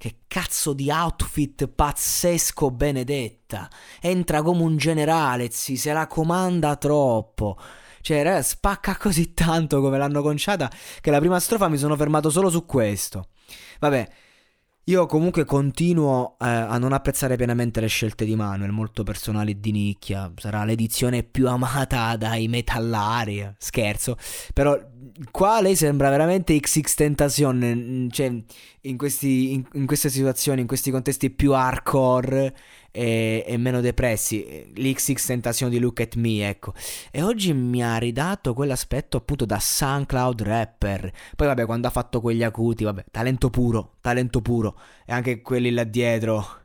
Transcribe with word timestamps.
Che 0.00 0.20
cazzo 0.28 0.72
di 0.72 0.88
outfit 0.90 1.68
pazzesco 1.68 2.70
Benedetta. 2.70 3.68
Entra 4.00 4.40
come 4.40 4.62
un 4.62 4.78
generale, 4.78 5.50
zi, 5.50 5.76
se 5.76 5.92
la 5.92 6.06
comanda 6.06 6.76
troppo. 6.76 7.58
Cioè, 8.00 8.22
raga, 8.22 8.40
spacca 8.40 8.96
così 8.96 9.34
tanto 9.34 9.82
come 9.82 9.98
l'hanno 9.98 10.22
conciata 10.22 10.70
che 11.02 11.10
la 11.10 11.18
prima 11.18 11.38
strofa 11.38 11.68
mi 11.68 11.76
sono 11.76 11.96
fermato 11.96 12.30
solo 12.30 12.48
su 12.48 12.64
questo. 12.64 13.28
Vabbè, 13.78 14.08
io 14.90 15.06
comunque 15.06 15.44
continuo 15.44 16.34
eh, 16.40 16.46
a 16.46 16.76
non 16.76 16.92
apprezzare 16.92 17.36
pienamente 17.36 17.80
le 17.80 17.86
scelte 17.86 18.24
di 18.24 18.34
Manuel, 18.34 18.72
molto 18.72 19.04
personali 19.04 19.52
e 19.52 19.60
di 19.60 19.70
nicchia. 19.70 20.32
Sarà 20.36 20.64
l'edizione 20.64 21.22
più 21.22 21.46
amata 21.46 22.16
dai 22.16 22.48
metallari. 22.48 23.54
Scherzo. 23.56 24.16
Però 24.52 24.76
qua 25.30 25.60
lei 25.60 25.76
sembra 25.76 26.10
veramente 26.10 26.58
XX 26.58 26.94
Tentacion. 26.94 28.08
Cioè, 28.10 28.42
in, 28.82 28.96
questi, 28.96 29.52
in, 29.52 29.64
in 29.74 29.86
queste 29.86 30.10
situazioni, 30.10 30.62
in 30.62 30.66
questi 30.66 30.90
contesti 30.90 31.30
più 31.30 31.52
hardcore 31.52 32.52
e, 32.90 33.44
e 33.46 33.56
meno 33.56 33.80
depressi. 33.80 34.70
L'XX 34.74 35.26
Tentacion 35.26 35.70
di 35.70 35.78
Look 35.78 36.00
at 36.00 36.16
Me, 36.16 36.48
ecco. 36.48 36.74
E 37.10 37.22
oggi 37.22 37.52
mi 37.52 37.82
ha 37.82 37.96
ridato 37.98 38.54
quell'aspetto 38.54 39.16
appunto 39.16 39.44
da 39.44 39.58
SoundCloud 39.58 40.42
rapper. 40.42 41.12
Poi 41.36 41.46
vabbè, 41.46 41.66
quando 41.66 41.86
ha 41.86 41.90
fatto 41.90 42.20
quegli 42.20 42.42
acuti, 42.42 42.84
vabbè, 42.84 43.06
talento 43.10 43.50
puro, 43.50 43.96
talento 44.00 44.40
puro. 44.40 44.78
E 45.06 45.12
anche 45.12 45.40
quelli 45.42 45.70
là 45.70 45.84
dietro, 45.84 46.59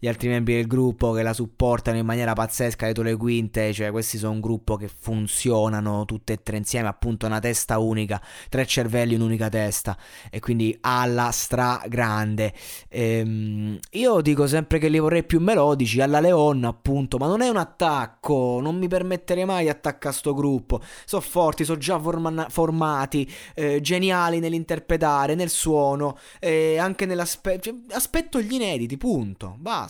gli 0.00 0.06
altri 0.06 0.28
membri 0.28 0.54
del 0.54 0.68
gruppo 0.68 1.10
che 1.10 1.22
la 1.22 1.32
supportano 1.32 1.98
in 1.98 2.06
maniera 2.06 2.32
pazzesca, 2.32 2.84
dietro 2.84 3.02
le 3.02 3.16
quinte, 3.16 3.72
cioè 3.72 3.90
questi 3.90 4.16
sono 4.16 4.34
un 4.34 4.40
gruppo 4.40 4.76
che 4.76 4.86
funzionano 4.86 6.04
tutte 6.04 6.34
e 6.34 6.42
tre 6.42 6.56
insieme, 6.56 6.86
appunto 6.86 7.26
una 7.26 7.40
testa 7.40 7.78
unica, 7.78 8.22
tre 8.48 8.64
cervelli 8.64 9.14
in 9.14 9.20
un'unica 9.20 9.48
testa. 9.48 9.98
E 10.30 10.38
quindi 10.38 10.76
alla 10.82 11.30
stragrande. 11.32 12.54
Ehm, 12.88 13.78
io 13.90 14.20
dico 14.20 14.46
sempre 14.46 14.78
che 14.78 14.88
li 14.88 15.00
vorrei 15.00 15.24
più 15.24 15.40
melodici, 15.40 16.00
alla 16.00 16.20
Leon 16.20 16.62
appunto, 16.62 17.18
ma 17.18 17.26
non 17.26 17.40
è 17.40 17.48
un 17.48 17.56
attacco, 17.56 18.60
non 18.62 18.76
mi 18.76 18.86
permetterei 18.86 19.44
mai 19.44 19.64
di 19.64 19.70
attaccare 19.70 20.14
sto 20.14 20.32
gruppo. 20.32 20.80
Sono 21.06 21.22
forti, 21.22 21.64
sono 21.64 21.78
già 21.78 21.98
forma- 21.98 22.46
formati, 22.48 23.28
eh, 23.54 23.80
geniali 23.80 24.38
nell'interpretare, 24.38 25.34
nel 25.34 25.50
suono, 25.50 26.16
e 26.38 26.78
anche 26.78 27.04
nell'aspetto... 27.04 27.62
Cioè, 27.62 27.74
aspetto 27.90 28.40
gli 28.40 28.52
inediti, 28.52 28.96
punto, 28.96 29.56
basta. 29.58 29.86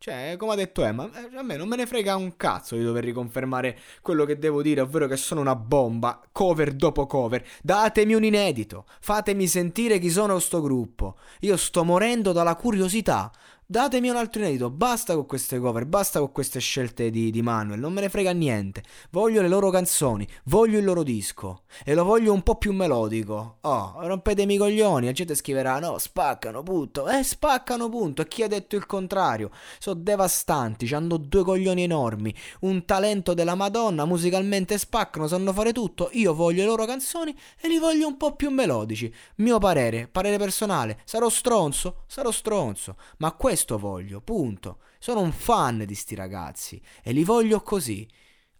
Cioè, 0.00 0.36
come 0.38 0.52
ha 0.52 0.54
detto 0.54 0.84
Emma, 0.84 1.10
eh, 1.12 1.36
a 1.36 1.42
me 1.42 1.56
non 1.56 1.66
me 1.66 1.74
ne 1.74 1.84
frega 1.84 2.14
un 2.14 2.36
cazzo 2.36 2.76
di 2.76 2.84
dover 2.84 3.02
riconfermare 3.02 3.76
quello 4.00 4.24
che 4.24 4.38
devo 4.38 4.62
dire, 4.62 4.80
ovvero 4.80 5.08
che 5.08 5.16
sono 5.16 5.40
una 5.40 5.56
bomba, 5.56 6.20
cover 6.30 6.72
dopo 6.72 7.06
cover. 7.06 7.44
Datemi 7.62 8.14
un 8.14 8.22
inedito, 8.22 8.86
fatemi 9.00 9.48
sentire 9.48 9.98
chi 9.98 10.08
sono 10.08 10.38
sto 10.38 10.60
gruppo. 10.60 11.16
Io 11.40 11.56
sto 11.56 11.82
morendo 11.82 12.30
dalla 12.30 12.54
curiosità. 12.54 13.28
Datemi 13.70 14.08
un 14.08 14.16
altro 14.16 14.40
inedito, 14.40 14.70
basta 14.70 15.14
con 15.14 15.26
queste 15.26 15.58
cover, 15.58 15.84
basta 15.84 16.20
con 16.20 16.32
queste 16.32 16.58
scelte 16.58 17.10
di, 17.10 17.30
di 17.30 17.42
Manuel, 17.42 17.78
non 17.78 17.92
me 17.92 18.00
ne 18.00 18.08
frega 18.08 18.32
niente. 18.32 18.82
Voglio 19.10 19.42
le 19.42 19.48
loro 19.48 19.68
canzoni, 19.68 20.26
voglio 20.44 20.78
il 20.78 20.84
loro 20.86 21.02
disco 21.02 21.64
e 21.84 21.92
lo 21.92 22.02
voglio 22.02 22.32
un 22.32 22.42
po' 22.42 22.56
più 22.56 22.72
melodico. 22.72 23.58
Oh, 23.60 23.96
rompetemi 24.00 24.54
i 24.54 24.56
coglioni, 24.56 25.04
la 25.04 25.12
gente 25.12 25.34
scriverà 25.34 25.80
no, 25.80 25.98
spaccano, 25.98 26.62
punto. 26.62 27.08
Eh, 27.08 27.22
spaccano, 27.22 27.90
punto. 27.90 28.22
E 28.22 28.28
chi 28.28 28.42
ha 28.42 28.48
detto 28.48 28.74
il 28.74 28.86
contrario? 28.86 29.50
Sono 29.78 30.00
devastanti, 30.00 30.90
hanno 30.94 31.18
due 31.18 31.44
coglioni 31.44 31.82
enormi, 31.82 32.34
un 32.60 32.86
talento 32.86 33.34
della 33.34 33.54
Madonna, 33.54 34.06
musicalmente 34.06 34.78
spaccano, 34.78 35.26
sanno 35.26 35.52
fare 35.52 35.72
tutto. 35.72 36.08
Io 36.12 36.32
voglio 36.32 36.62
le 36.62 36.68
loro 36.68 36.86
canzoni 36.86 37.36
e 37.60 37.68
li 37.68 37.78
voglio 37.78 38.06
un 38.06 38.16
po' 38.16 38.34
più 38.34 38.48
melodici. 38.48 39.12
Mio 39.36 39.58
parere, 39.58 40.08
parere 40.10 40.38
personale, 40.38 41.00
sarò 41.04 41.28
stronzo, 41.28 42.04
sarò 42.06 42.30
stronzo, 42.30 42.96
ma 43.18 43.30
questo 43.58 43.76
voglio, 43.76 44.20
punto. 44.20 44.78
Sono 45.00 45.20
un 45.20 45.32
fan 45.32 45.82
di 45.84 45.96
sti 45.96 46.14
ragazzi 46.14 46.80
e 47.02 47.10
li 47.10 47.24
voglio 47.24 47.60
così. 47.60 48.08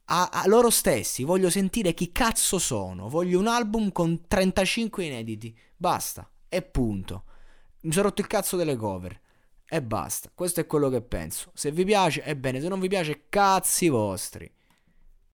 A, 0.07 0.29
a 0.33 0.49
loro 0.49 0.71
stessi, 0.71 1.23
voglio 1.23 1.51
sentire 1.51 1.95
chi 1.95 2.11
cazzo 2.11 2.59
sono. 2.59 3.09
Voglio 3.09 3.39
un 3.39 3.47
album 3.47 3.93
con 3.93 4.27
35 4.27 5.05
inediti. 5.05 5.57
Basta. 5.77 6.29
E 6.49 6.63
punto. 6.63 7.25
Mi 7.83 7.93
sono 7.93 8.09
rotto 8.09 8.23
il 8.23 8.27
cazzo 8.27 8.57
delle 8.57 8.75
cover. 8.75 9.21
E 9.69 9.83
basta. 9.83 10.33
Questo 10.35 10.59
è 10.59 10.67
quello 10.67 10.89
che 10.89 11.01
penso. 11.01 11.53
Se 11.55 11.71
vi 11.71 11.85
piace, 11.85 12.23
è 12.23 12.35
bene. 12.35 12.61
Se 12.61 12.67
non 12.67 12.81
vi 12.81 12.89
piace, 12.89 13.27
cazzi 13.29 13.89
vostri. 13.89 14.51